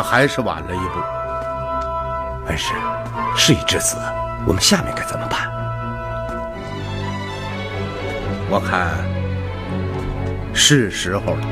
[0.00, 0.98] 们还是晚了一步。
[2.46, 2.72] 恩师
[3.36, 3.98] 事已至此，
[4.46, 5.40] 我们下面该怎么办？
[8.48, 8.88] 我看
[10.54, 11.42] 是时候了。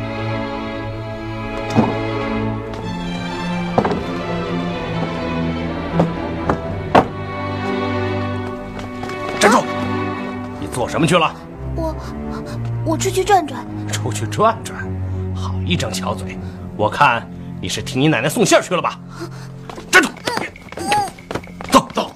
[9.38, 9.62] 站住！
[10.58, 11.30] 你做什么去了？
[11.76, 11.94] 我
[12.86, 14.78] 我出去转转，出去转转，
[15.36, 16.38] 好一张巧嘴！
[16.78, 17.28] 我看
[17.60, 19.00] 你是替你奶奶送信儿去了吧？
[19.90, 20.10] 站住！
[21.72, 22.14] 走走。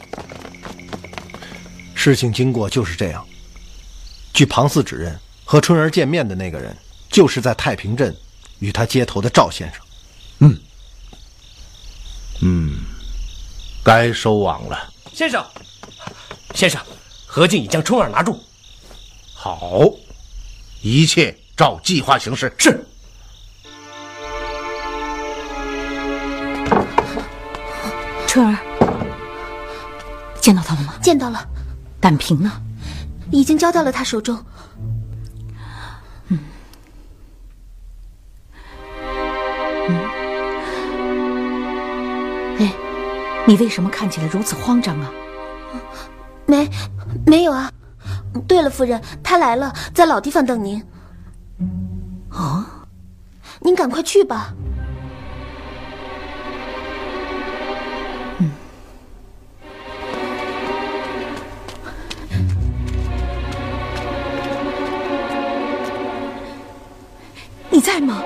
[1.94, 3.26] 事情经过就是这样。
[4.32, 6.76] 据庞四指认，和春儿见面的那个人，
[7.10, 8.16] 就是在太平镇
[8.60, 9.82] 与他接头的赵先生。
[12.44, 12.80] 嗯，
[13.84, 14.92] 该收网了。
[15.12, 15.44] 先生，
[16.54, 16.80] 先生，
[17.26, 18.40] 何进已将春儿拿住。
[19.34, 19.88] 好，
[20.80, 22.52] 一切照计划行事。
[22.58, 22.84] 是。
[28.32, 28.56] 春儿，
[30.40, 30.94] 见到他了吗？
[31.02, 31.46] 见到了，
[32.00, 32.50] 胆瓶呢？
[33.30, 34.42] 已经交到了他手中。
[36.28, 36.38] 嗯
[42.58, 42.72] 哎，
[43.46, 45.12] 你为什么看起来如此慌张啊？
[46.46, 46.70] 没，
[47.26, 47.70] 没有啊。
[48.48, 50.82] 对了，夫人，他来了，在老地方等您。
[52.30, 52.64] 哦，
[53.60, 54.54] 您赶快去吧。
[67.72, 68.22] 你在吗？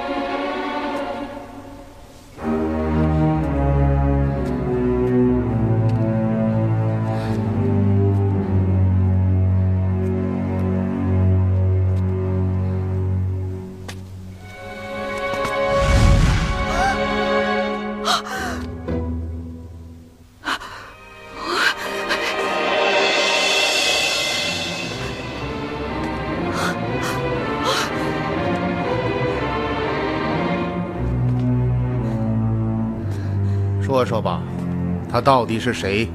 [35.17, 36.07] 他到底是谁？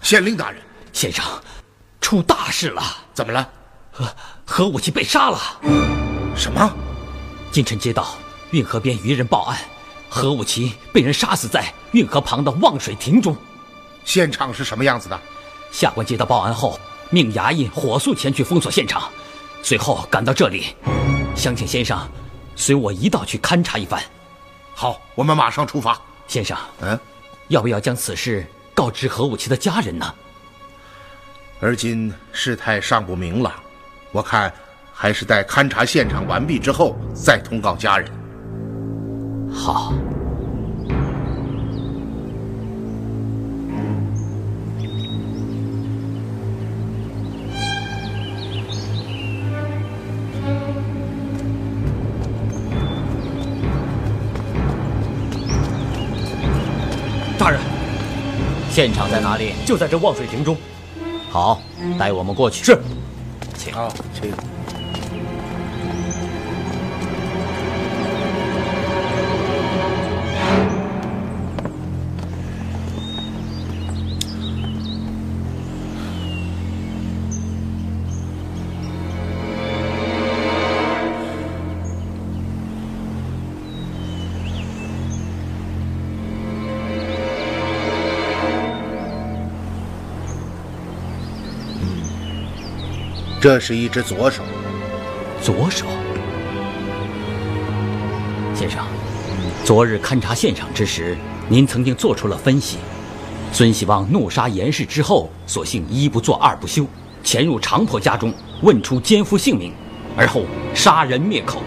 [0.00, 0.62] 县令大人，
[0.92, 1.24] 先生，
[2.00, 2.80] 出大事了！
[3.12, 3.48] 怎么了？
[3.90, 4.06] 核
[4.44, 5.40] 核武器被杀了！
[6.36, 6.72] 什么？
[7.50, 8.14] 今晨接到
[8.52, 9.58] 运河边渔人报案，
[10.08, 13.36] 何武奇被人杀死在运河旁的望水亭中。
[14.04, 15.20] 现场是什么样子的？
[15.72, 16.78] 下官接到报案后，
[17.10, 19.10] 命衙役火速前去封锁现场，
[19.60, 20.76] 随后赶到这里，
[21.34, 21.98] 想请先生
[22.60, 24.00] 随我一道去勘察一番。
[24.74, 25.98] 好，我们马上出发。
[26.28, 27.00] 先生，嗯，
[27.48, 30.14] 要不要将此事告知何武奇的家人呢？
[31.58, 33.54] 而今事态尚不明朗，
[34.12, 34.52] 我看
[34.92, 38.12] 还是待勘察现场完毕之后再通告家人。
[39.52, 39.94] 好。
[58.80, 59.52] 现场在哪里？
[59.66, 60.56] 就在这望水亭中。
[61.28, 61.60] 好，
[61.98, 62.64] 带我们过去。
[62.64, 62.78] 是，
[63.54, 63.74] 请。
[63.74, 64.32] 好，请。
[93.40, 94.42] 这是一只左手，
[95.40, 95.86] 左手。
[98.54, 98.84] 先生，
[99.64, 101.16] 昨日勘察现场之时，
[101.48, 102.76] 您曾经做出了分析。
[103.50, 106.84] 孙喜旺怒杀严氏之后，索性一不做二不休，
[107.24, 109.72] 潜入长婆家中，问出奸夫姓名，
[110.14, 110.42] 而后
[110.74, 111.62] 杀人灭口。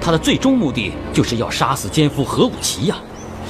[0.00, 2.98] 他的最终目的就是要杀死奸夫何武奇呀！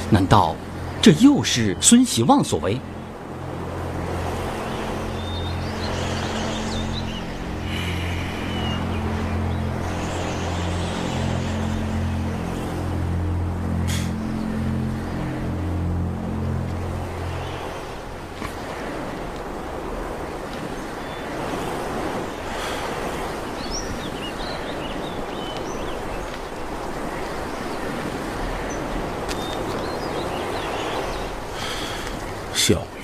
[0.09, 0.57] 难道
[1.03, 2.81] 这又是孙喜旺所为？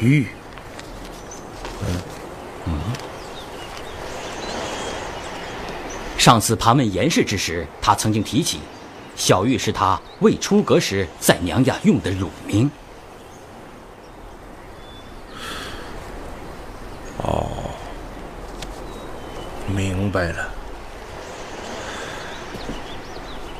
[0.02, 0.26] 小玉，
[6.18, 8.58] 上次盘问严氏之时，他曾经提起，
[9.14, 12.68] 小玉是他未出阁时在娘家用的乳名。
[17.18, 17.48] 哦
[19.68, 20.52] 明白了。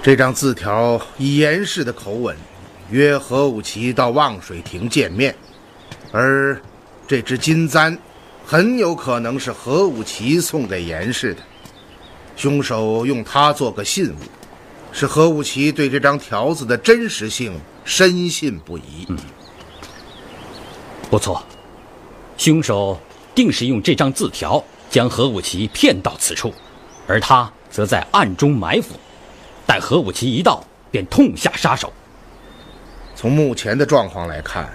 [0.02, 2.36] 这张字条以严氏的口吻，
[2.90, 5.32] 约何武奇到望水亭见面，
[6.12, 6.60] 而
[7.08, 7.98] 这只金簪，
[8.46, 11.42] 很有可能是何武奇送给严氏的。
[12.36, 14.16] 凶手用它做个信物，
[14.92, 19.06] 使何武奇对这张条子的真实性深信不疑。
[19.08, 19.18] 嗯
[21.10, 21.44] 不错，
[22.38, 22.98] 凶手
[23.34, 26.54] 定是用这张字条将何武奇骗到此处，
[27.06, 28.94] 而他则在暗中埋伏，
[29.66, 31.92] 待何武奇一到，便痛下杀手。
[33.14, 34.72] 从目前的状况来看，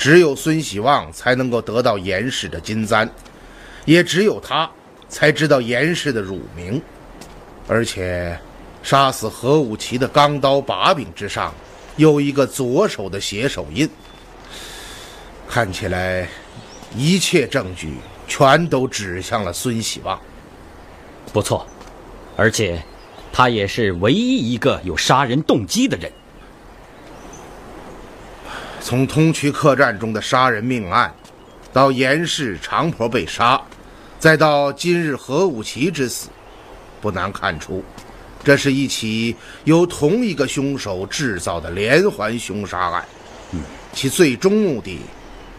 [0.00, 3.06] 只有孙喜旺才能够得到严氏的金簪，
[3.84, 4.68] 也只有他
[5.10, 6.80] 才知道严氏的乳名，
[7.68, 8.34] 而且
[8.82, 11.52] 杀死何武奇的钢刀把柄之上
[11.96, 13.86] 有一个左手的血手印，
[15.46, 16.26] 看起来
[16.96, 17.92] 一切证据
[18.26, 20.18] 全都指向了孙喜旺。
[21.30, 21.66] 不错，
[22.38, 22.82] 而且
[23.30, 26.10] 他也是唯一一个有杀人动机的人。
[28.80, 31.14] 从通衢客栈中的杀人命案，
[31.72, 33.60] 到严氏长婆被杀，
[34.18, 36.28] 再到今日何武奇之死，
[37.00, 37.84] 不难看出，
[38.42, 43.04] 这是一起由同一个凶手制造的连环凶杀案。
[43.52, 43.60] 嗯，
[43.92, 45.00] 其最终目的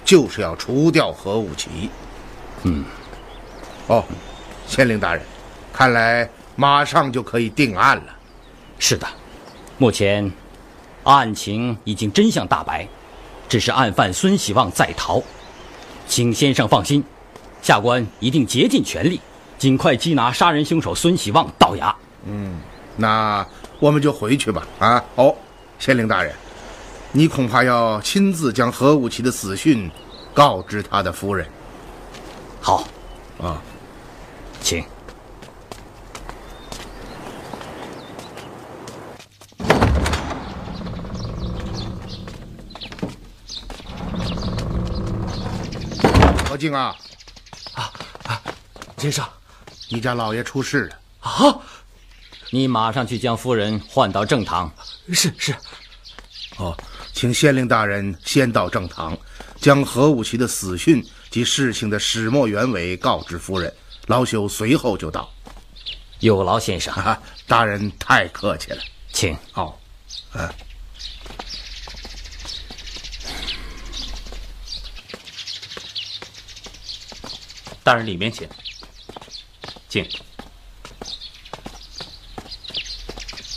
[0.03, 1.89] 就是要除掉何武奇。
[2.63, 2.83] 嗯，
[3.87, 4.03] 哦，
[4.67, 5.23] 县令大人，
[5.71, 8.03] 看来马上就可以定案了。
[8.79, 9.07] 是的，
[9.77, 10.29] 目前
[11.03, 12.87] 案情已经真相大白，
[13.51, 15.22] 只是案犯孙喜旺在逃。
[16.08, 17.03] 请先生放心，
[17.62, 19.20] 下官一定竭尽全力，
[19.58, 21.93] 尽快缉拿杀人凶手孙喜旺到衙。
[22.96, 23.46] 那
[23.77, 24.65] 我们就回去吧。
[24.79, 25.36] 啊，哦，
[25.79, 26.34] 县令大人，
[27.12, 29.91] 你恐怕要亲自将何武奇的死讯
[30.34, 31.46] 告知他的夫人。
[32.62, 32.88] 好，
[33.38, 33.62] 啊，
[34.62, 34.81] 请。
[46.51, 46.93] 何静啊，
[47.75, 47.93] 啊
[48.25, 48.41] 啊
[48.98, 49.25] 先生
[49.88, 51.00] 你家老爷出事了。
[51.22, 51.58] 啊，
[52.50, 54.70] 你马上去将夫人唤到正堂。
[55.13, 55.55] 是是，
[56.58, 56.77] 哦，
[57.13, 59.17] 请县令大人先到正堂，
[59.62, 63.74] 将何武奇的死讯及事情的始末原委告知夫人。
[64.08, 65.31] 老朽随后就到。
[66.20, 67.17] 有劳先生，啊，
[67.48, 68.81] 大人太客气了。
[69.13, 69.34] 请。
[69.53, 69.74] 哦，
[70.34, 70.53] 嗯、
[77.83, 78.47] 大人里面请，
[79.89, 80.07] 请。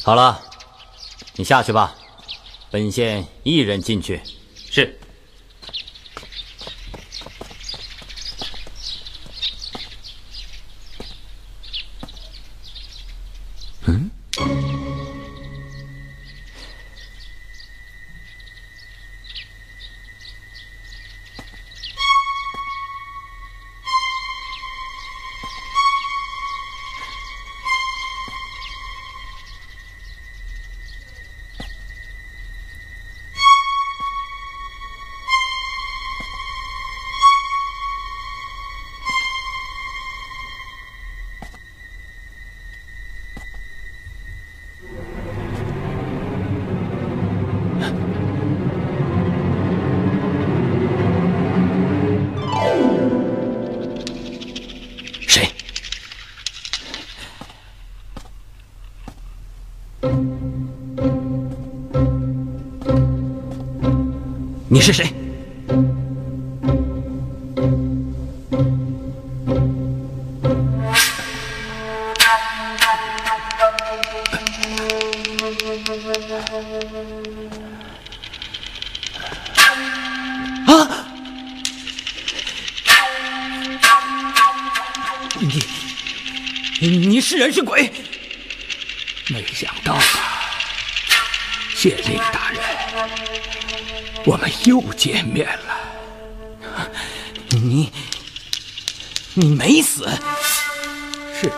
[0.03, 0.41] 好了，
[1.37, 1.95] 你下去吧，
[2.71, 4.21] 本县一人进去。
[4.71, 4.99] 是。
[64.85, 65.07] 是谁？
[80.67, 81.07] 啊！
[85.41, 85.63] 你
[86.81, 87.91] 你你是人是鬼？
[94.27, 95.77] 我们又见面了。
[97.51, 97.93] 你
[99.35, 100.09] 你没死？
[101.35, 101.55] 是的，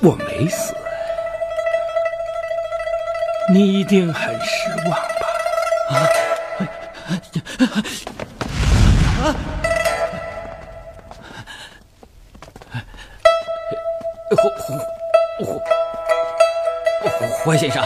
[0.00, 0.74] 我没死。
[3.52, 5.26] 你一定很失望吧？
[5.88, 5.92] 啊！
[9.18, 9.24] 啊！
[9.24, 9.34] 啊？
[14.30, 14.48] 胡
[15.44, 15.60] 胡
[17.04, 17.10] 胡
[17.44, 17.82] 怀先生，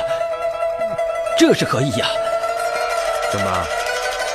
[1.38, 2.06] 这是何意呀、
[3.36, 3.66] 怎么，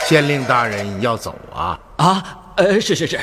[0.06, 1.80] 县令大人要走啊？
[1.98, 2.38] 啊？
[2.58, 3.20] 呃，是是是，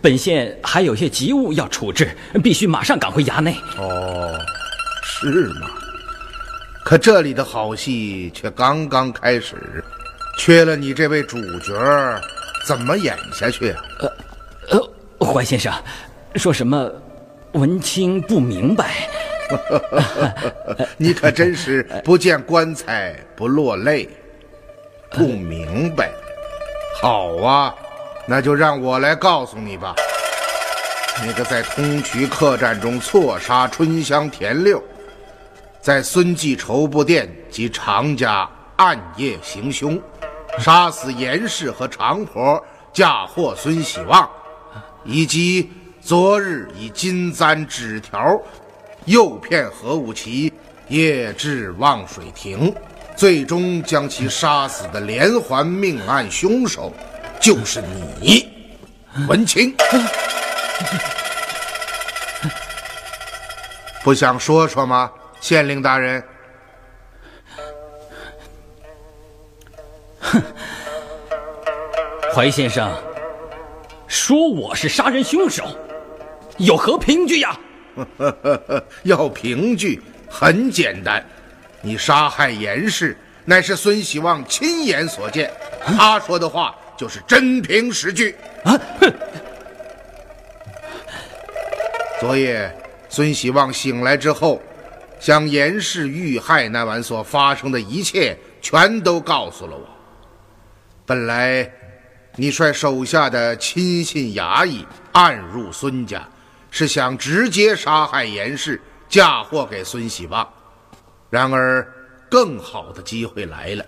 [0.00, 2.10] 本县还有些急务要处置，
[2.42, 3.54] 必须马上赶回衙内。
[3.78, 4.36] 哦，
[5.04, 5.28] 是
[5.60, 5.70] 吗？
[6.84, 9.84] 可这里的好戏却刚刚开始，
[10.38, 11.72] 缺了你这位主角，
[12.66, 13.80] 怎么演下去啊？
[14.70, 15.72] 呃，怀先生，
[16.34, 16.90] 说什么
[17.52, 19.08] 文清不明白？
[20.96, 24.08] 你可真是不见棺材不落泪，
[25.12, 26.10] 不明白。
[27.00, 27.74] 好啊，
[28.26, 29.94] 那就让我来告诉你吧。
[31.26, 34.82] 那个在通衢客栈中错杀春香田六，
[35.80, 40.00] 在孙记绸布店及常家暗夜行凶，
[40.58, 44.28] 杀死严氏和常婆，嫁祸孙喜旺，
[45.04, 48.40] 以及昨日以金簪纸条
[49.04, 50.52] 诱骗何武奇，
[50.88, 52.74] 夜至望水亭，
[53.16, 56.92] 最终将其杀死的连环命案凶手，
[57.40, 57.82] 就是
[58.20, 58.48] 你，
[59.28, 59.74] 文清。
[64.02, 66.22] 不想说说吗，县令大人？
[70.20, 70.42] 哼
[72.34, 72.92] 怀先生，
[74.08, 75.64] 说我是杀人凶手，
[76.58, 77.56] 有何凭据呀？
[79.04, 81.24] 要凭据很简单，
[81.82, 85.52] 你杀害严氏，乃是孙喜旺亲眼所见，
[85.84, 88.36] 他说的话就是真凭实据。
[88.64, 88.78] 啊！
[89.00, 89.12] 哼！
[92.20, 92.72] 昨夜
[93.08, 94.62] 孙喜旺醒来之后，
[95.18, 99.84] 将严氏遇害那晚所发生的一切全都告诉了我。
[101.04, 101.68] 本来
[102.36, 106.26] 你率手下的亲信衙役暗入孙家，
[106.70, 110.48] 是想直接杀害严氏，嫁祸给孙喜旺。
[111.32, 111.90] 然而，
[112.28, 113.82] 更好的机会来了。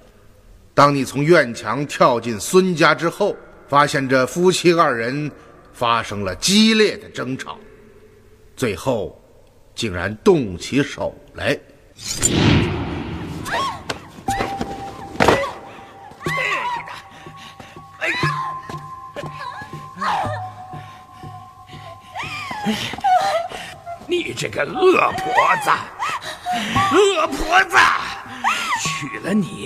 [0.72, 3.36] 当你从院墙跳进孙家之后，
[3.68, 5.30] 发现这夫妻二人
[5.74, 7.58] 发生了激烈的争吵，
[8.56, 9.22] 最后
[9.74, 11.60] 竟然动起手来。
[24.06, 25.70] 你这个恶婆子，
[26.92, 27.76] 恶婆子，
[28.82, 29.64] 娶了你，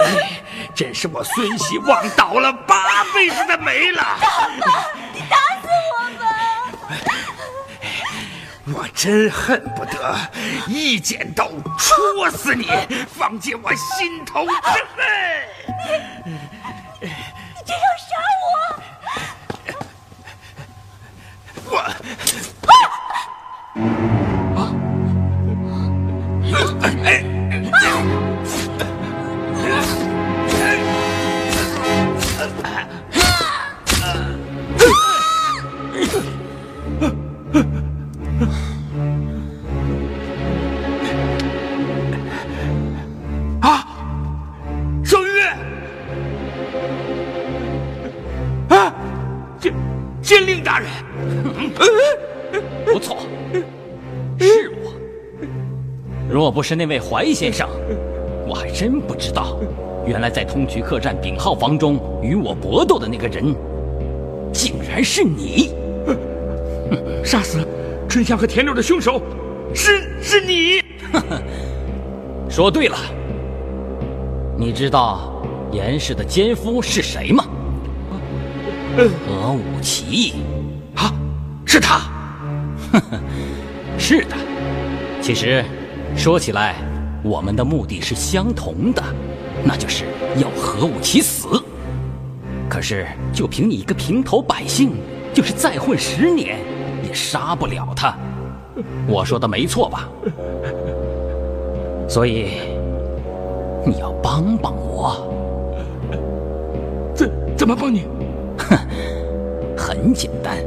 [0.75, 4.19] 真是我孙喜望倒了八辈子的霉了。
[5.13, 6.25] 你打死我吧！
[8.75, 10.15] 我真恨不得
[10.67, 12.69] 一剪刀戳死你，
[13.19, 14.73] 放解我心头之恨。
[17.01, 17.09] 你
[17.65, 18.11] 真要杀
[18.45, 18.47] 我！
[21.71, 21.81] 我啊！
[26.53, 27.38] 哎！
[56.69, 57.67] 是那位怀先生，
[58.47, 59.59] 我还真不知道，
[60.07, 63.57] 原来在通衢客栈丙号房中与我搏斗的那个人，
[64.53, 65.71] 竟然是你。
[67.25, 67.67] 杀死
[68.07, 69.19] 春香和田六的凶手，
[69.75, 70.83] 是是你。
[72.51, 72.99] 说对了，
[74.59, 77.47] 你知道严氏的奸夫是谁吗？
[78.95, 80.35] 何武奇。
[80.97, 81.15] 啊，
[81.65, 82.03] 是他。
[83.97, 84.37] 是的，
[85.23, 85.65] 其实
[86.19, 86.75] 说起来，
[87.23, 89.01] 我们的目的是相同的，
[89.63, 90.05] 那就是
[90.37, 91.49] 要何武起死。
[92.69, 94.91] 可是就凭你一个平头百姓，
[95.33, 96.59] 就是再混十年，
[97.07, 98.17] 也杀不了他。
[99.07, 100.09] 我说的没错吧？
[102.09, 102.49] 所以
[103.87, 105.33] 你要帮帮我。
[107.15, 108.03] 怎怎么帮你？
[108.59, 108.77] 哼，
[109.77, 110.59] 很简单。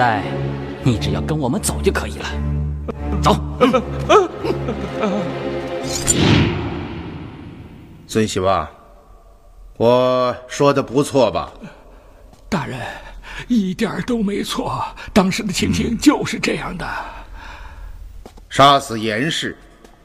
[0.00, 0.22] 在
[0.82, 2.24] 你只要跟我们走就可以了。
[3.22, 3.36] 走。
[8.08, 8.66] 孙希望，
[9.76, 11.52] 我说的不错吧？
[12.48, 12.80] 大人，
[13.46, 14.82] 一点都没错，
[15.12, 16.88] 当时的情形就是这样的。
[18.48, 19.54] 杀死严氏，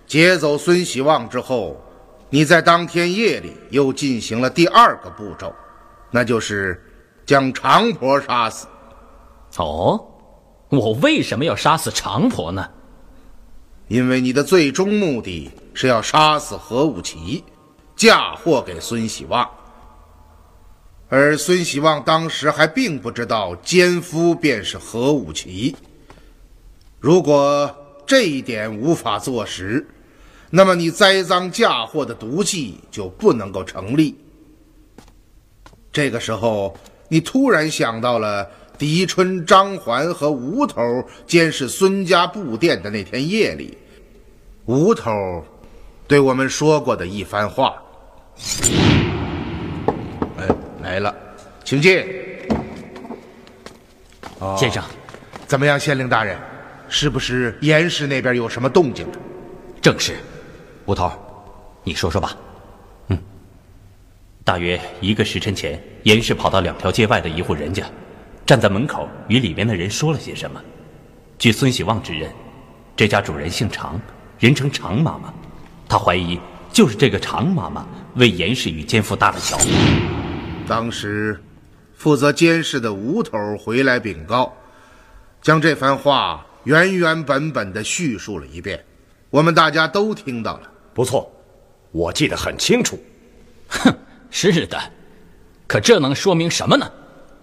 [0.05, 1.81] 劫走孙喜旺之后，
[2.29, 5.55] 你在当天夜里又进行了第二个步骤，
[6.11, 6.83] 那就是
[7.25, 8.67] 将长婆杀死。
[9.63, 10.05] 哦，
[10.69, 12.69] 我为什么要杀死长婆呢？
[13.87, 17.43] 因为你的最终目的是要杀死何武奇，
[17.95, 19.47] 嫁祸给孙喜望。
[21.07, 25.75] 而孙喜望当时还并不知道奸夫便是何武奇。
[26.99, 27.73] 如果
[28.07, 29.87] 这一点无法坐实，
[30.49, 34.17] 那么你栽赃嫁祸的毒计就不能够成立。
[35.91, 36.75] 这个时候，
[37.07, 40.81] 你突然想到了狄春、张环和吴头
[41.25, 43.77] 监视孙家布店的那天夜里，
[44.65, 45.11] 吴头
[46.07, 47.75] 对我们说过的一番话。
[50.37, 50.47] 哎，
[50.81, 51.15] 来了，
[51.63, 52.05] 请进。
[54.39, 54.83] 哦先生，
[55.47, 56.37] 怎么样，县令大人？
[56.87, 59.07] 是不是严氏那边有什么动静？
[59.81, 60.15] 正是。
[60.85, 61.11] 吴头，
[61.83, 62.37] 你说说吧。
[63.07, 63.17] 嗯
[64.43, 67.83] 大约一个时辰前，严氏跑到两条街外的一户人家，
[68.45, 70.61] 站在门口与里面的人说了些什么。
[71.37, 72.31] 据孙喜旺指认，
[72.95, 73.99] 这家主人姓常，
[74.37, 75.33] 人称常妈妈。
[75.89, 76.39] 他怀疑
[76.71, 79.57] 就是这个常妈妈为严氏与奸夫搭了桥。
[80.67, 81.41] 当时，
[81.95, 84.53] 负责监视的吴头回来禀告，
[85.41, 88.83] 将这番话原原本本的叙述了一遍，
[89.31, 90.71] 我们大家都听到了。
[90.93, 91.31] 不错，
[91.91, 92.99] 我记得很清楚。
[93.69, 93.91] 哼，
[94.29, 94.79] 是的，
[95.67, 96.89] 可这能说明什么呢？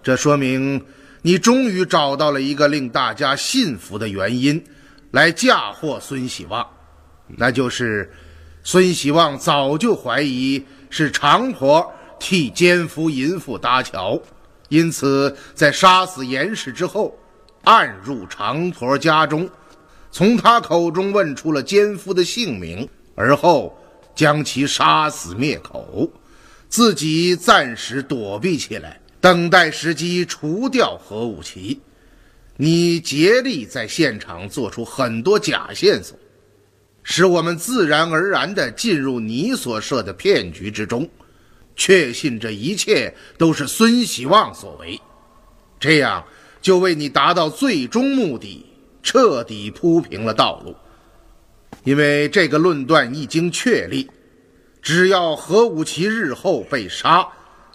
[0.02, 0.84] 这说明
[1.22, 4.62] 你终于找到了一个令大家信服的原因，
[5.12, 6.66] 来嫁祸孙喜旺，
[7.28, 8.12] 那就是
[8.64, 11.88] 孙喜旺早就怀疑是长婆
[12.18, 14.20] 替奸夫淫妇搭桥，
[14.68, 17.16] 因此在杀死严氏之后，
[17.62, 19.48] 暗入长婆家中，
[20.10, 23.78] 从他口中问出了奸夫的姓名，而后
[24.16, 26.10] 将其杀死灭口，
[26.68, 28.98] 自己暂时躲避起来。
[29.22, 31.80] 等待时机除掉何武奇，
[32.56, 36.18] 你竭力在现场做出很多假线索，
[37.04, 41.08] 使我们自然而然地进入你所设的骗局之中，
[41.76, 45.00] 确信这一切都是孙喜旺所为，
[45.78, 46.24] 这样
[46.61, 48.66] 就为你达到最终目的
[49.04, 50.74] 彻底铺平了道路。
[51.85, 54.11] 因为这个论断一经确立，
[54.82, 57.24] 只要何武奇日后被杀，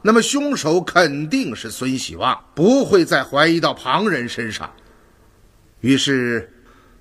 [0.01, 4.71] 那么凶手肯定是孙喜旺，不会再怀疑到旁人身上。
[5.81, 6.51] 于是，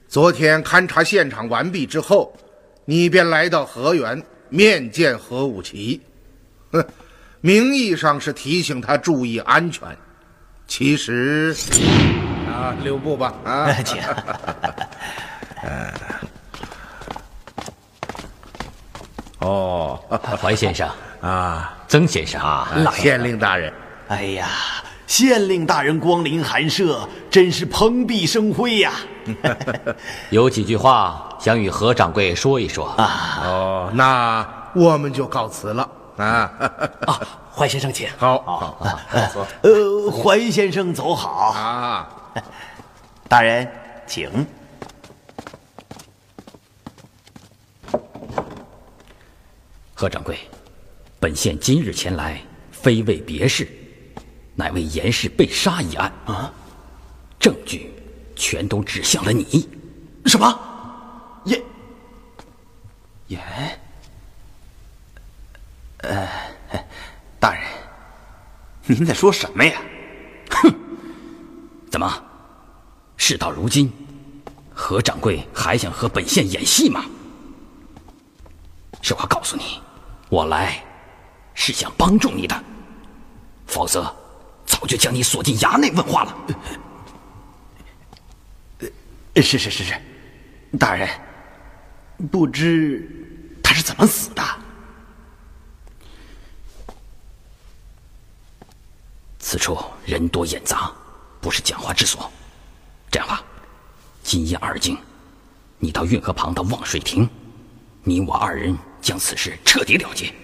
[0.09, 2.37] 昨天勘察现场完毕之后，
[2.85, 6.01] 你便来到河源面见何武奇。
[6.73, 6.85] 哼，
[7.41, 9.97] 名义上是提醒他注意安全，
[10.67, 11.55] 其实
[12.49, 14.01] 啊，留步吧啊， 请。
[15.63, 15.93] 呃
[19.47, 20.01] 哦，
[20.43, 20.89] 怀先生
[21.21, 23.73] 啊，曾先生啊，县令大人，
[24.09, 24.49] 哎呀，
[25.07, 28.93] 县令大人光临寒舍，真是蓬荜生辉呀！
[30.31, 33.43] 有几句话想与何掌柜说一说啊。
[33.45, 36.27] 哦，那我们就告辞了啊。
[37.07, 37.21] 啊，
[37.55, 38.09] 怀先生请。
[38.19, 38.79] 好，好，
[39.13, 39.39] 告辞。
[39.63, 42.09] 呃，怀先生走好啊。
[43.29, 43.69] 大人，
[44.07, 44.47] 请。
[49.99, 50.39] 何掌柜，
[51.19, 52.39] 本县今日前来，
[52.71, 53.67] 非为别事，
[54.55, 56.53] 乃为严氏被杀一案啊。
[57.41, 57.91] 证据
[58.37, 59.67] 全都指向了你。
[60.27, 61.41] 什么？
[61.47, 61.59] 严
[63.29, 63.41] 严？
[66.03, 66.29] 呃，
[67.41, 67.65] 大人，
[68.85, 69.81] 您在说什么呀？
[70.51, 70.75] 哼！
[71.91, 72.23] 怎么？
[73.17, 73.91] 事到如今，
[74.75, 77.07] 何掌柜还想和本县演戏吗？
[79.01, 79.81] 实话告诉你。
[80.29, 80.83] 我来
[81.55, 82.65] 是想帮助你的，
[83.67, 84.15] 否则
[84.65, 86.37] 早就将你锁进衙内问话了。
[89.37, 89.95] 是是是是，
[90.79, 91.09] 大人，
[92.31, 93.09] 不知
[93.63, 94.43] 他是怎么死的？
[99.39, 100.91] 此处人多眼杂，
[101.41, 102.31] 不是讲话之所。
[103.11, 103.45] 这样吧，
[104.23, 104.97] 今夜二更，
[105.79, 107.29] 你到运河旁的望水亭，
[108.07, 108.75] 你我二人。
[108.99, 110.35] 将此事彻底了结，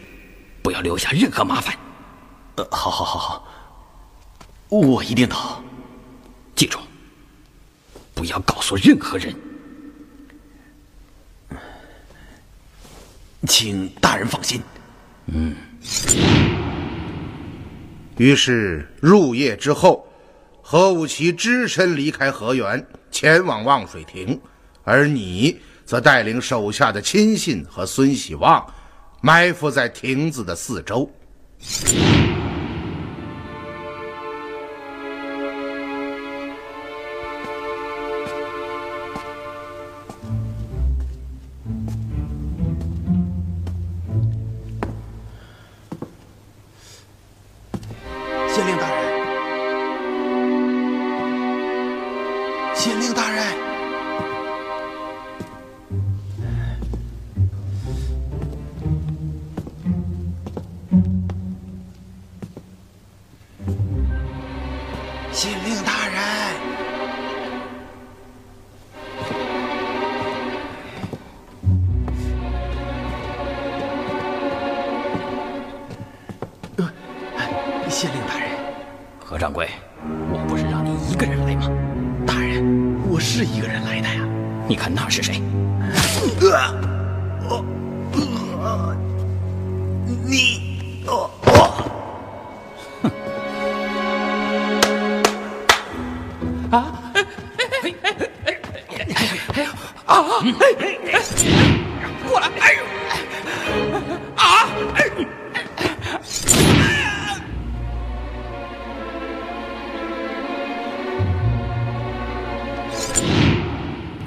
[0.63, 1.75] 不要留下任何麻烦。
[2.55, 3.49] 呃，好，好，好，好，
[4.69, 5.61] 我一定到。
[6.55, 6.79] 记住，
[8.15, 9.35] 不要告诉任何人。
[13.49, 14.63] 请大人放心。
[15.27, 15.57] 嗯。
[18.17, 20.07] 于是入夜之后，
[20.63, 24.41] 何武奇只身离开河源，前往望水亭，
[24.85, 25.61] 而你。
[25.93, 28.67] 则带领手下的亲信和孙喜旺，
[29.21, 31.07] 埋伏在亭子的四周。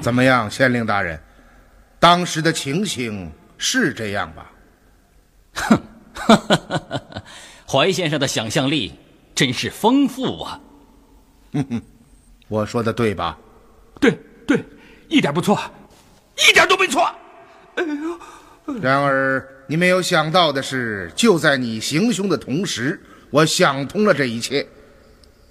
[0.06, 1.20] 怎么样，县令大人？
[1.98, 4.52] 当时的情形是这样吧？
[5.54, 5.82] 哼，
[7.68, 8.92] 怀先生的想象力
[9.34, 10.60] 真是丰富啊！
[11.54, 11.82] 哼哼，
[12.46, 13.36] 我说的对吧？
[13.98, 14.16] 对
[14.46, 14.64] 对，
[15.08, 15.58] 一点不错，
[16.48, 17.02] 一点都没错。
[17.74, 18.78] 哎呦！
[18.80, 24.64] 然而你没有想到的是，就在你行凶的同时，我想通了这一切。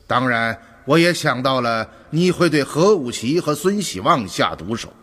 [0.07, 0.57] 当然。
[0.85, 4.93] 我也想到了你会对何武奇和孙喜旺下毒手，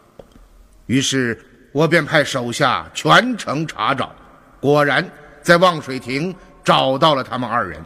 [0.86, 4.14] 于是我便派手下全城查找，
[4.60, 5.10] 果然
[5.42, 7.84] 在望水亭找到了他们二人。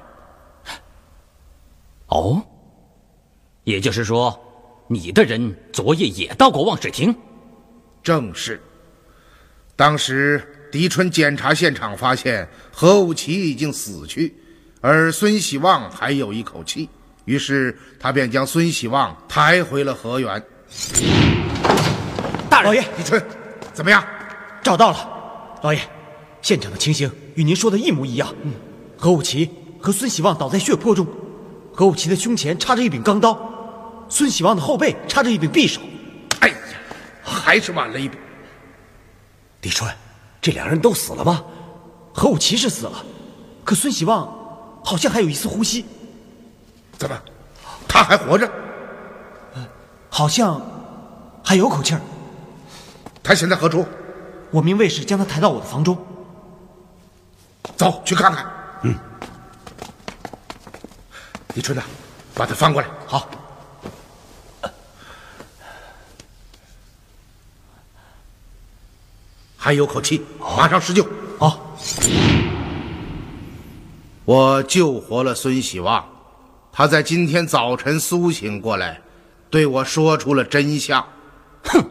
[2.09, 2.45] 哦，
[3.65, 4.39] 也就是说，
[4.89, 7.15] 你的人昨夜也到过望水亭？
[8.03, 8.61] 正是。
[9.75, 14.37] 当时狄春检查现场，发现何武奇已经死去，
[14.81, 16.89] 而孙喜旺还有一口气。
[17.27, 20.43] 于是他便将孙喜旺抬回了河源。
[22.49, 23.23] 大人，老爷，李春，
[23.73, 24.03] 怎么样？
[24.62, 25.81] 找到了，老爷，
[26.41, 28.33] 现场的情形与您说的一模一样。
[28.45, 28.55] 嗯，
[28.97, 31.05] 何武奇和孙喜旺倒在血泊中，
[31.75, 33.37] 何武奇的胸前插着一柄钢刀，
[34.09, 35.81] 孙喜旺的后背插着一柄匕首。
[36.41, 36.55] 哎呀，
[37.25, 38.17] 还是晚了一步。
[39.62, 39.93] 李春，
[40.41, 41.45] 这两人都死了吗？
[42.15, 43.05] 何武奇是死了，
[43.65, 44.33] 可孙喜旺
[44.85, 45.85] 好像还有一丝呼吸。
[46.99, 47.21] 怎么，
[47.87, 48.51] 他还活着？
[50.09, 50.61] 好像
[51.45, 52.01] 还有口气儿。
[53.23, 53.87] 他现在何处？
[54.51, 55.99] 我命卫士将他抬到我的房中。
[57.77, 58.47] 走去看看。
[58.83, 58.95] 嗯。
[61.55, 61.83] 李春呐，
[62.35, 62.89] 把他翻过来。
[63.07, 63.29] 好。
[69.59, 70.25] 还有口气，
[70.57, 71.07] 马上施救。
[71.39, 71.77] 好。
[74.25, 76.05] 我救活了孙喜旺，
[76.79, 79.01] 他在今天早晨苏醒过来，
[79.49, 81.03] 对我说出了真相。
[81.65, 81.83] 哼，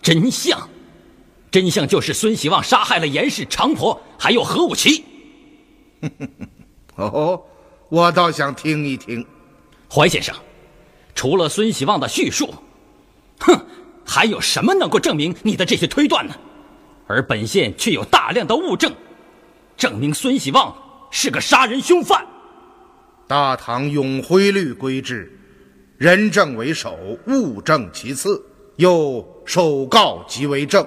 [0.00, 0.58] 真相。
[1.50, 5.04] 真相就是孙喜旺杀害了严氏、长婆，还有何武奇。
[6.94, 7.38] 哦，
[7.90, 9.22] 我倒想听一听，
[9.92, 10.34] 怀先生，
[11.14, 12.54] 除了孙喜旺的叙述，
[13.40, 13.60] 哼，
[14.06, 16.34] 还有什么能够证明你的这些推断呢？
[17.06, 18.90] 而本县却有大量的物证，
[19.76, 20.74] 证明孙喜旺
[21.10, 22.26] 是个杀人凶犯。
[23.28, 25.30] 大唐永徽律规制，
[25.98, 28.42] 人证为首，物证其次，
[28.76, 30.84] 又首告即为证。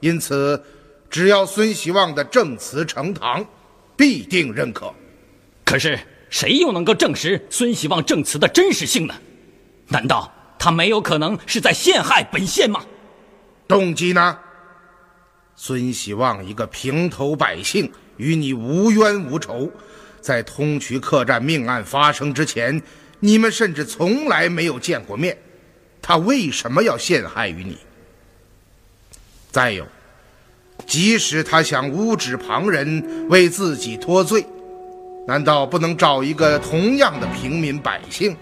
[0.00, 0.60] 因此，
[1.08, 3.46] 只要孙希望的证词呈堂，
[3.96, 4.92] 必定认可。
[5.64, 5.96] 可是，
[6.28, 9.14] 谁又能够证实孙希望证词的真实性呢？
[9.86, 12.84] 难道他没有可能是在陷害本县吗？
[13.68, 14.36] 动机呢？
[15.54, 19.70] 孙希望一个平头百姓，与你无冤无仇，
[20.26, 22.82] 在通衢客栈命案发生之前，
[23.20, 25.38] 你们甚至从来没有见过面，
[26.02, 27.78] 他为什么要陷害于你？
[29.52, 29.86] 再有，
[30.84, 34.44] 即使他想污指旁人为自己脱罪，
[35.28, 38.36] 难道不能找一个同样的平民百姓，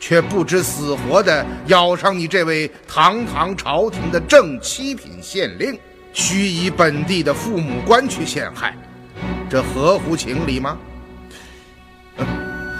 [0.00, 5.78] 却不知死活的咬上你这位堂堂朝廷的正七品县令，
[6.12, 8.76] 须以本地的父母官去陷害，
[9.48, 10.76] 这合乎情理吗？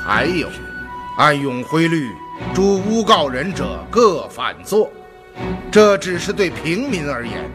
[0.06, 0.48] 还有，
[1.18, 2.12] 按永徽律，
[2.54, 4.88] 诸诬告人者各反作。
[5.68, 7.50] 这只是对平民而言，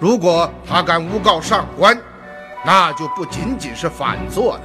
[0.00, 1.94] 如果他敢诬告上官，
[2.64, 4.62] 那就不仅仅是反作了，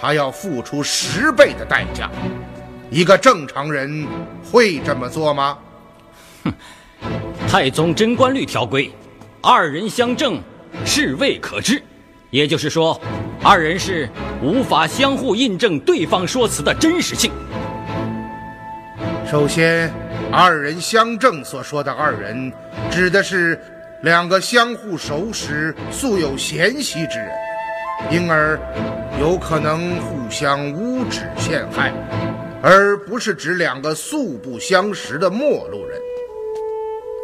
[0.00, 2.08] 他要付出十倍的代价。
[2.88, 4.06] 一个正常人
[4.48, 5.58] 会这么做吗？
[6.44, 6.52] 哼，
[7.48, 8.92] 太宗贞观律条规，
[9.42, 10.40] 二人相证，
[10.84, 11.82] 是未可知。
[12.30, 13.00] 也就是说，
[13.42, 14.08] 二人是
[14.42, 17.30] 无法相互印证对方说辞的真实性。
[19.30, 19.92] 首先。
[20.32, 22.52] 二人相证所说的二人，
[22.88, 23.60] 指的是
[24.02, 27.32] 两个相互熟识、素有嫌隙之人，
[28.12, 28.56] 因而
[29.20, 31.92] 有可能互相诬指陷害，
[32.62, 36.00] 而不是指两个素不相识的陌路人。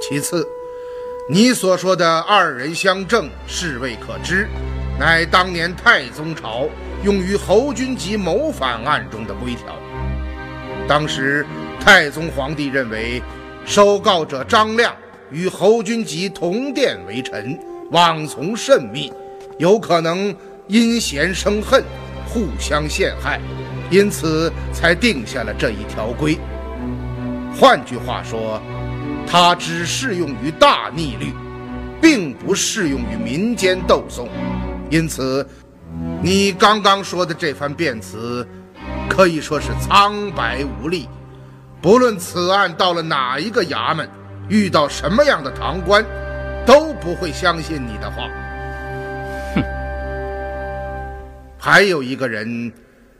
[0.02, 0.44] 其次，
[1.30, 4.48] 你所说的二人相证，是未可知，
[4.98, 6.66] 乃当年太宗朝
[7.02, 9.76] 用于侯君集谋反案中的规条，
[10.88, 11.46] 当时。
[11.78, 13.22] 太宗皇帝认为，
[13.64, 14.92] 收告者张亮
[15.30, 17.56] 与侯君集同殿为臣，
[17.92, 19.12] 往从甚密，
[19.56, 20.34] 有可能
[20.66, 21.84] 因嫌生恨，
[22.26, 23.40] 互相陷害，
[23.88, 26.36] 因此才定下了这一条规。
[27.56, 28.60] 换句话说，
[29.28, 31.32] 它只适用于大逆律，
[32.02, 34.28] 并不适用于民间斗讼。
[34.90, 35.46] 因此，
[36.22, 38.46] 你刚刚说的这番辩词，
[39.08, 41.08] 可以说是苍白无力。
[41.82, 44.08] 不论此案到了哪一个衙门，
[44.48, 46.04] 遇到什么样的堂官，
[46.64, 48.28] 都不会相信你的话。
[49.54, 49.62] 哼！
[51.58, 52.72] 还有一个人，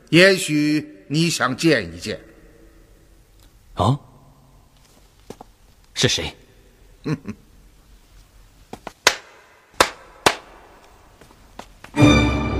[0.09, 2.19] 也许你想见一见。
[3.75, 3.97] 啊？
[5.93, 6.35] 是谁？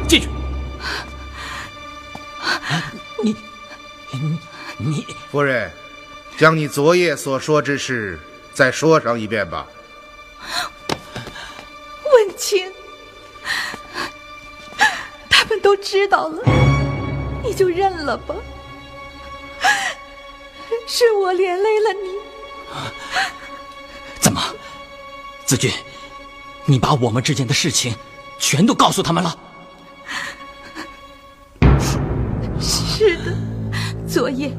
[0.08, 0.28] 进去。
[3.24, 3.36] 你，
[4.12, 4.40] 你，
[4.78, 5.72] 你，夫人。
[6.38, 8.20] 将你昨夜所说之事
[8.54, 9.66] 再说上一遍吧。
[12.14, 12.72] 文清，
[15.28, 16.44] 他们都知道了，
[17.44, 18.36] 你就认了吧。
[20.86, 22.12] 是我连累了你。
[24.20, 24.40] 怎么，
[25.44, 25.72] 子君，
[26.66, 27.96] 你把我们之间的事情
[28.38, 29.36] 全都告诉他们了？
[32.98, 33.32] 是的，
[34.08, 34.52] 昨夜。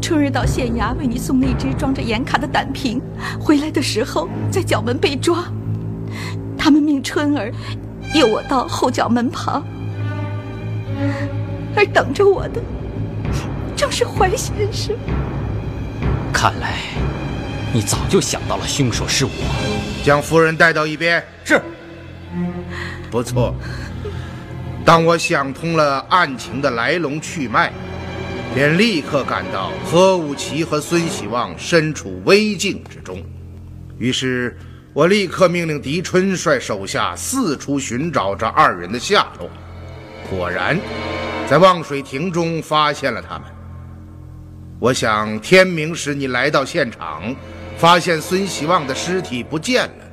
[0.00, 3.02] 春儿到县衙为你送那只装着盐卡的胆瓶，
[3.40, 5.44] 回来的时候在角门被抓。
[6.56, 7.52] 他们命春儿
[8.14, 9.64] 诱我到后角门旁，
[11.74, 12.62] 而等着我的
[13.74, 14.94] 正是怀先生。
[16.32, 16.78] 看来
[17.72, 19.32] 你早就想到了凶手是我。
[20.04, 21.20] 将夫人带到一边。
[21.42, 21.60] 是。
[23.10, 23.52] 不错。
[24.90, 27.72] 当我想通了案情的来龙去脉，
[28.52, 33.22] 便立刻感到何武奇和孙喜旺身处危境之中。
[33.98, 34.58] 于是，
[34.92, 39.48] 我立刻命令狄春率手下四处寻找这二人的下落。
[40.28, 40.76] 果然，
[41.48, 43.44] 在望水亭中发现了他们。
[44.80, 47.32] 我想，天明时你来到现场，
[47.78, 50.04] 发现孙喜旺的尸体不见了，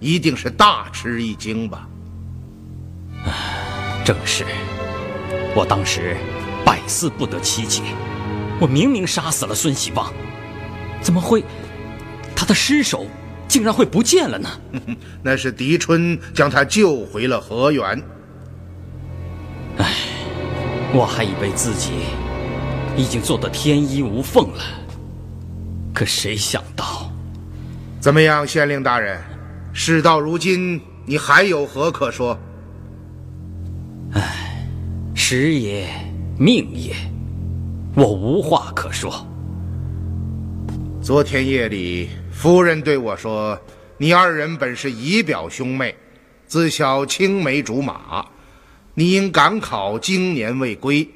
[0.00, 1.86] 一定是大吃一惊吧？
[4.04, 4.44] 正是，
[5.56, 6.14] 我当时
[6.62, 7.82] 百思不得其解。
[8.60, 10.12] 我明明杀死了孙喜旺，
[11.00, 11.42] 怎么会
[12.36, 13.06] 他的尸首
[13.48, 14.48] 竟然会不见了呢？
[15.24, 18.02] 那是狄春将他救回了河源。
[19.78, 19.90] 唉，
[20.92, 21.92] 我还以为自己
[22.96, 24.62] 已经做得天衣无缝了，
[25.94, 27.10] 可谁想到……
[28.00, 29.18] 怎么样，县令大人？
[29.72, 32.38] 事到如今，你还有何可说？
[34.14, 34.64] 唉，
[35.12, 35.88] 时也，
[36.38, 36.94] 命也，
[37.96, 39.26] 我无话可说。
[41.02, 43.58] 昨天夜里，夫人对我说
[43.98, 45.92] ：“你二人本是姨表兄妹，
[46.46, 48.24] 自小青梅竹马，
[48.94, 51.08] 你因赶考经年未归，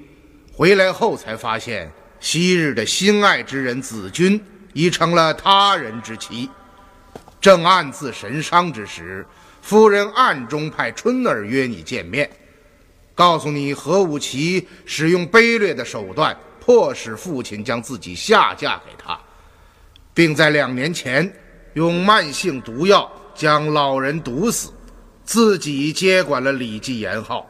[0.52, 4.40] 回来后才发现昔日的心爱之人子君
[4.72, 6.50] 已成了他人之妻。
[7.40, 9.24] 正暗自神伤之时，
[9.62, 12.28] 夫人暗中派春儿约你见面。”
[13.18, 19.18] 告诉你，何武奇使用卑劣的手段，迫使父亲将自己下嫁给他，
[20.14, 21.28] 并在两年前
[21.74, 24.72] 用慢性毒药将老人毒死，
[25.24, 27.44] 自己接管了李继言号。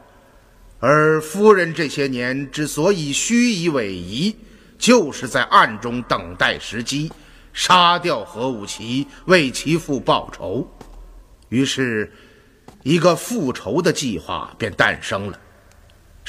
[0.79, 4.35] 而夫人这些年之所以虚以委蛇，
[4.79, 7.11] 就是在暗中等待时机，
[7.53, 10.67] 杀掉何武奇，为其父报仇。
[11.49, 12.11] 于是，
[12.81, 15.39] 一个复仇的计划便诞生了。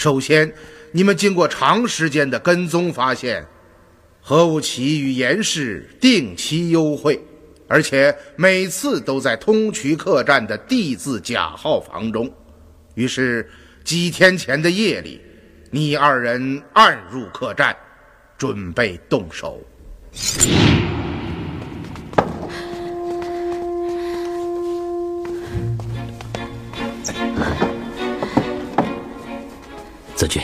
[0.01, 0.51] 首先，
[0.93, 3.47] 你们经过长时间的跟踪，发现
[4.19, 7.21] 何武奇与严氏定期幽会，
[7.69, 12.33] 而且每次都在通衢客栈的 D 字甲号房中。
[12.95, 13.47] 于是
[13.85, 15.21] 几天前的夜里，
[15.71, 17.77] 你二人暗入客栈，
[18.39, 19.63] 准备动手。
[30.21, 30.43] 子君，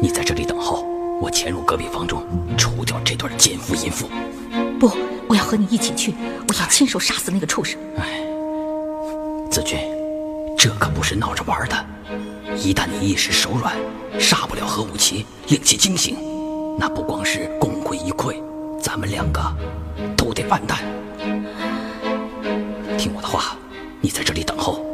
[0.00, 0.84] 你在这里等候，
[1.20, 2.22] 我潜入隔壁房中，
[2.56, 4.06] 除掉这对奸夫淫妇。
[4.78, 4.88] 不，
[5.26, 6.14] 我要和你一起去，
[6.46, 7.80] 我要亲手杀死那个畜生。
[7.98, 8.24] 哎，
[9.50, 9.76] 子君，
[10.56, 11.74] 这可不是闹着玩的。
[12.58, 13.74] 一旦你一时手软，
[14.20, 16.16] 杀不了何武奇，令其惊醒，
[16.78, 18.36] 那不光是功亏一篑，
[18.80, 19.42] 咱们两个
[20.16, 20.78] 都得完蛋。
[22.96, 23.56] 听我的话，
[24.00, 24.85] 你在这里等候，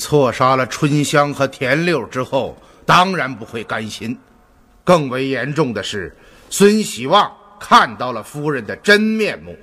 [0.00, 4.18] 错杀了春香和田六之后，当然不会甘心。
[4.82, 6.16] 更为严重的是，
[6.48, 7.30] 孙喜旺
[7.60, 9.54] 看到了夫人的真面目，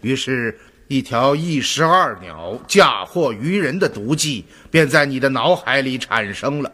[0.00, 0.58] 于是，
[0.88, 6.72] 一条一石二鸟、嫁祸于人的毒计便在你的脑海里产生了。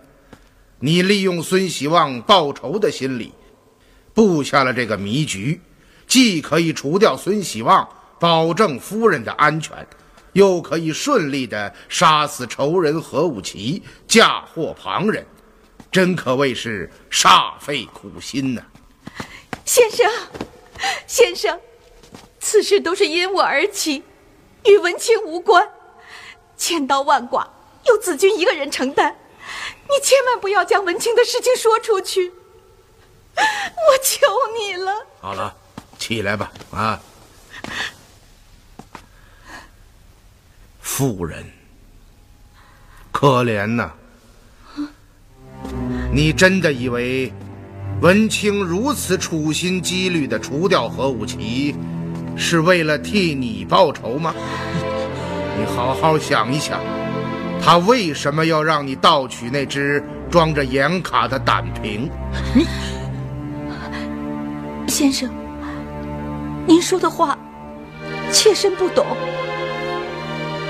[0.81, 3.31] 你利用孙喜旺报仇的心理，
[4.15, 5.61] 布下了这个迷局，
[6.07, 7.87] 既可以除掉孙喜旺，
[8.19, 9.87] 保证夫人的安全。
[10.37, 15.27] 又可以顺利的杀死仇人何武奇，嫁祸旁人，
[15.91, 18.63] 真可谓是煞费苦心呐、
[19.65, 20.07] 先生，
[21.07, 21.59] 先生，
[22.39, 24.03] 此事都是因我而起，
[24.67, 25.67] 与文清无关，
[26.55, 27.49] 千刀万剐
[27.87, 29.17] 由子君一个人承担，
[29.89, 32.31] 你千万不要将文清的事情说出去，
[33.39, 34.27] 我求
[34.59, 35.07] 你了。
[35.19, 35.57] 好了，
[35.99, 37.01] 起来吧，啊！
[40.97, 41.45] 夫人，
[43.13, 43.91] 可怜呐！
[46.11, 47.31] 你真的以为
[48.01, 51.77] 文清如此处心积虑的除掉何武奇，
[52.35, 54.35] 是为了替你报仇吗？
[55.59, 56.81] 你好好想一想，
[57.63, 62.11] 他为什么要让你盗取那只装着盐卡的胆瓶？
[64.89, 65.31] 先生，
[66.67, 67.39] 您说的话，
[68.33, 69.05] 妾身不懂。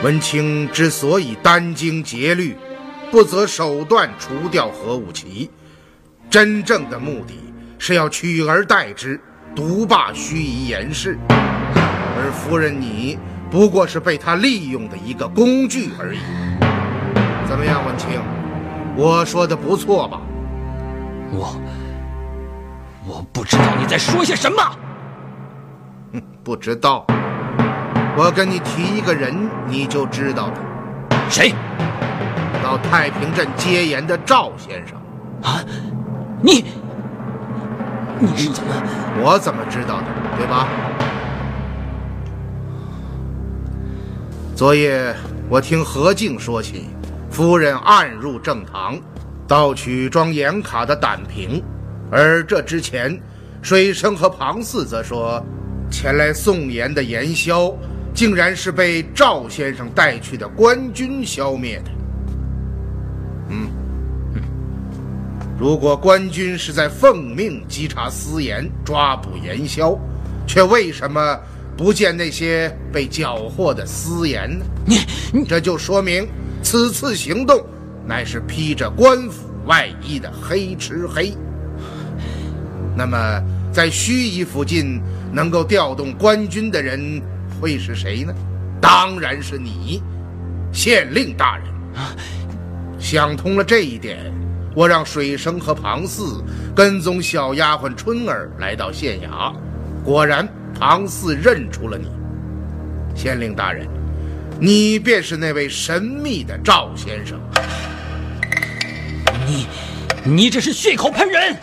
[0.03, 2.57] 文清之所以殚精竭虑，
[3.11, 5.51] 不择手段除掉何武奇，
[6.29, 7.35] 真正的目的
[7.79, 9.19] 是要取而代之，
[9.55, 11.19] 独霸盱眙严氏。
[11.31, 13.19] 而夫人你
[13.51, 16.19] 不过是被他利用的一个工具而已。
[17.49, 18.21] 怎么样，文清？
[18.97, 20.21] 我说的不错吧？
[21.33, 21.61] 我
[23.07, 24.63] 我不知道你在说些什么。
[26.13, 27.07] 哼，不知道。
[28.19, 29.37] 我跟你提一个人，
[29.69, 30.55] 你就知道了。
[31.29, 31.55] 谁？
[32.63, 34.97] 到太平镇接盐的赵先生。
[35.43, 35.63] 啊？
[36.41, 36.65] 你
[38.19, 38.73] 你是怎么？
[39.23, 40.07] 我怎么知道的？
[40.39, 40.67] 对吧？
[44.55, 45.15] 昨夜
[45.51, 46.87] 我听何静说起，
[47.31, 48.99] 夫人暗入正堂，
[49.47, 51.63] 盗取装盐卡的胆瓶，
[52.11, 53.21] 而这之前，
[53.61, 55.45] 水生和庞四则说，
[55.91, 57.75] 前来送盐的盐枭。
[58.17, 61.91] 竟然是被赵先生带去的官军消灭的。
[63.51, 63.69] 嗯，
[65.61, 69.99] 如果官军是在奉命稽查私盐、抓捕盐枭，
[70.47, 71.39] 却为什么
[71.77, 74.65] 不见那些被缴获的私盐呢？
[74.87, 74.97] 你
[75.31, 76.27] 你这就说明
[76.63, 77.63] 此次行动
[78.07, 81.35] 乃是披着官府外衣的黑吃黑。
[82.97, 87.21] 那么，在盱眙附近能够调动官军的人？
[87.61, 88.35] 会是谁呢？
[88.81, 90.03] 当然是你，
[90.73, 91.67] 县令大人。
[92.99, 94.33] 想通了这一点，
[94.75, 96.45] 我让水生和庞四
[96.75, 99.55] 跟踪小丫鬟春儿来到县衙，
[100.05, 100.47] 果然
[100.79, 102.09] 庞四认出了你。
[103.15, 103.89] 县令大人，
[104.61, 107.41] 你便是那位神秘的赵先生。
[109.47, 109.67] 你，
[110.25, 111.57] 你这是血口喷人！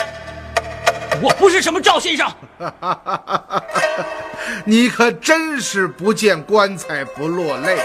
[1.21, 2.27] 我不是什么赵先生。
[4.65, 7.77] 你可真是不见棺材不落泪。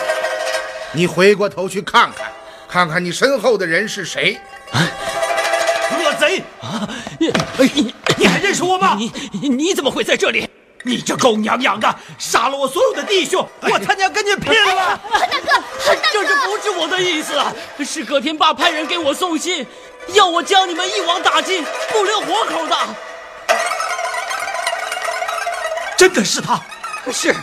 [0.92, 2.26] 你回过头去看看，
[2.68, 4.38] 看看你身后的人是谁？
[4.72, 6.38] 恶贼！
[6.60, 6.88] 啊，
[7.18, 7.32] 你
[7.74, 8.96] 你你还认识我吗？
[8.98, 9.12] 你
[9.48, 10.48] 你怎么会在这里？
[10.84, 14.98] 你这狗娘养的，杀了我所有的弟兄，我他娘跟你拼了！
[15.10, 15.62] 大哥，
[16.12, 17.34] 这这不是我的意思？
[17.84, 19.66] 是葛天霸派人给我送信，
[20.14, 22.76] 要我将你们一网打尽，不留活口的。
[25.98, 26.62] 真的是他，
[27.12, 27.34] 是，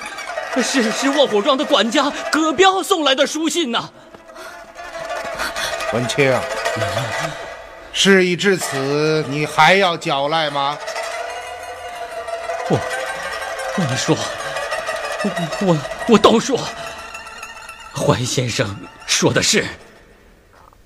[0.63, 3.89] 是是卧虎庄的管家葛彪送来的书信呐。
[5.91, 6.33] 文清，
[7.91, 10.77] 事已至此，你还要狡赖吗？
[12.69, 12.79] 我，
[13.77, 14.17] 我说，
[15.23, 15.77] 我我
[16.07, 16.57] 我都说。
[17.93, 18.73] 怀先生
[19.05, 19.65] 说的是，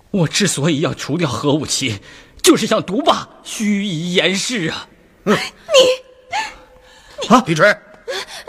[0.09, 2.01] 我之所以要除掉何武奇，
[2.41, 4.87] 就是想独霸盱眙严氏啊。
[5.23, 5.33] 你。
[7.27, 7.75] 啊，李锤，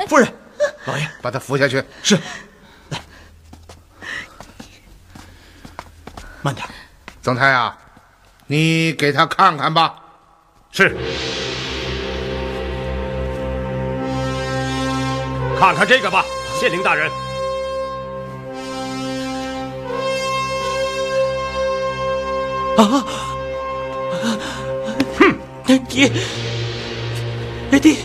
[0.08, 0.32] 夫人，
[0.84, 1.82] 老爷，把他扶下去。
[2.02, 2.18] 是。
[2.90, 2.98] 来，
[6.42, 6.66] 慢点。
[7.22, 7.76] 曾太啊，
[8.46, 9.96] 你给他看看吧。
[10.70, 10.96] 是。
[15.58, 16.24] 看看这个吧，
[16.58, 17.10] 县令大人。
[22.78, 23.04] 啊！
[25.18, 25.38] 哼，
[25.86, 26.08] 爹，
[27.78, 27.96] 爹。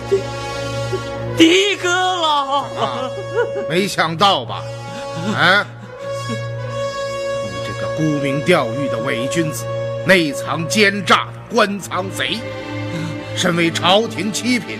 [1.36, 2.28] 的哥了、
[2.78, 3.10] 啊，
[3.68, 4.62] 没想到吧？
[5.34, 5.66] 啊！
[6.28, 9.64] 你这个沽名钓誉的伪君子，
[10.06, 12.38] 内藏奸诈的官藏贼，
[13.36, 14.78] 身为朝廷七品，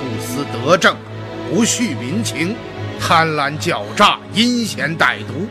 [0.00, 0.96] 不思德政，
[1.50, 2.56] 不恤民情，
[3.00, 5.46] 贪婪狡诈，阴险歹毒，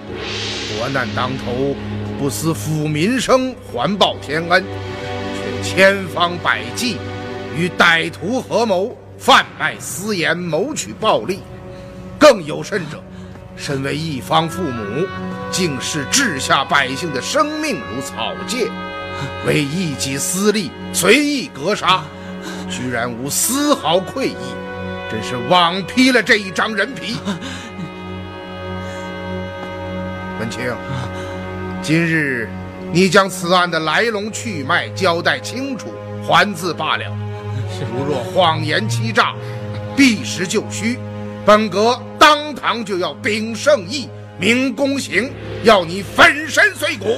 [0.78, 1.76] 国难当头，
[2.20, 4.64] 不思抚民生，还报天恩，
[5.34, 6.98] 却千方百计
[7.56, 8.96] 与歹徒合谋。
[9.24, 11.40] 贩卖私盐，谋取暴利，
[12.20, 13.02] 更有甚者，
[13.56, 15.08] 身为一方父母，
[15.50, 18.70] 竟视治下百姓的生命如草芥，
[19.48, 22.04] 为一己私利随意格杀，
[22.70, 24.36] 居然无丝毫愧意，
[25.10, 27.16] 真是枉披了这一张人皮。
[30.38, 30.60] 文清，
[31.82, 32.50] 今日
[32.92, 35.94] 你将此案的来龙去脉交代清楚，
[36.28, 37.06] 还字罢了。
[37.84, 39.34] 如若谎言欺诈，
[39.96, 41.00] 避实就虚。
[41.46, 44.10] 本阁当堂就要秉圣意，
[44.40, 45.32] 明公行，
[45.64, 47.18] 要你粉身碎骨。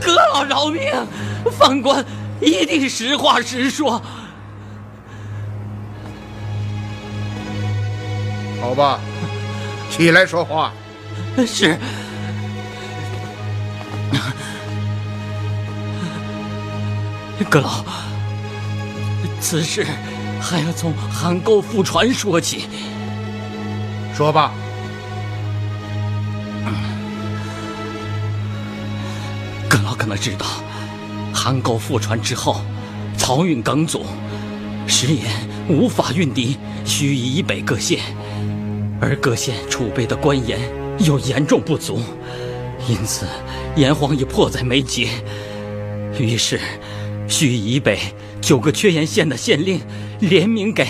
[0.00, 0.90] 阁老饶命，
[1.50, 2.04] 犯官
[2.40, 4.00] 一定实话实说。
[8.60, 9.00] 好吧，
[9.90, 10.72] 起来说话。
[11.46, 11.76] 是。
[17.50, 17.84] 阁老，
[19.42, 19.84] 此事
[20.40, 22.64] 还要从韩沟复船说起。
[24.14, 24.52] 说吧。
[29.68, 30.46] 耿老可能知道，
[31.34, 32.62] 韩沟复船之后，
[33.18, 34.06] 漕运梗阻，
[34.86, 35.26] 食盐
[35.68, 37.98] 无法运抵盱眙以北各县，
[39.00, 40.60] 而各县储备的官盐
[41.00, 42.00] 又严重不足，
[42.86, 43.26] 因此
[43.74, 45.08] 盐荒已迫在眉睫。
[46.18, 46.60] 于是，
[47.26, 47.98] 盱眙以北
[48.42, 49.80] 九个缺盐县的县令
[50.20, 50.84] 联名给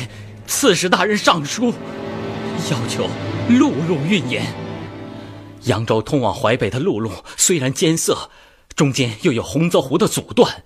[0.46, 1.72] 刺史大人上书。
[2.70, 3.08] 要求
[3.50, 4.46] 陆路运盐。
[5.64, 8.30] 扬州通往淮北的陆路虽然艰涩，
[8.74, 10.64] 中间又有洪泽湖的阻断，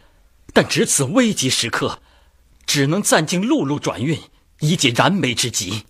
[0.53, 1.99] 但值此危急时刻，
[2.64, 4.18] 只能暂经陆路转运，
[4.61, 5.82] 以解燃眉之急。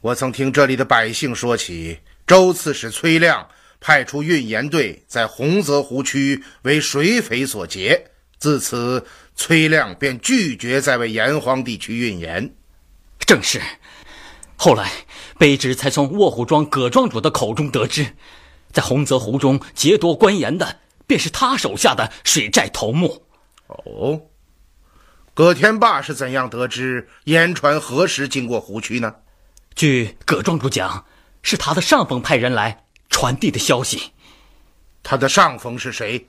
[0.00, 3.46] 我曾听这里的百姓说起，周刺史崔亮
[3.80, 9.06] 派出运盐队在洪泽湖区为水匪所劫，自此
[9.40, 12.54] 崔亮便拒绝再为炎黄地区运盐。
[13.20, 13.58] 正是。
[14.54, 14.92] 后来，
[15.38, 18.14] 卑职才从卧虎庄葛庄主的口中得知，
[18.70, 23.24] 在洪泽湖中劫夺官盐的，便是他手下的水寨头目。
[23.68, 24.20] 哦，
[25.32, 29.14] 葛天霸是怎样得知盐船何时经过湖区呢？
[29.74, 31.06] 据葛庄主讲，
[31.40, 34.12] 是他的上峰派人来传递的消息。
[35.02, 36.28] 他的上峰是谁？